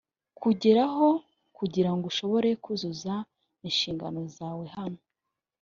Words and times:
kugeraho 0.39 1.07
kugira 1.57 1.89
ngo 1.93 2.03
ushobore 2.11 2.49
kuzuza 2.63 3.13
inshingano 3.67 4.19
zawe 4.35 4.65
hano 4.75 4.99